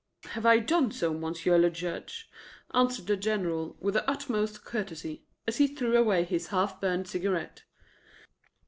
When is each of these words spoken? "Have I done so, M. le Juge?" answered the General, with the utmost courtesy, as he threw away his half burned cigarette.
"Have 0.31 0.47
I 0.47 0.57
done 0.57 0.91
so, 0.91 1.11
M. 1.13 1.21
le 1.21 1.69
Juge?" 1.69 2.27
answered 2.73 3.05
the 3.05 3.15
General, 3.15 3.77
with 3.79 3.93
the 3.93 4.09
utmost 4.09 4.65
courtesy, 4.65 5.27
as 5.47 5.57
he 5.59 5.67
threw 5.67 5.95
away 5.95 6.23
his 6.23 6.47
half 6.47 6.81
burned 6.81 7.07
cigarette. 7.07 7.65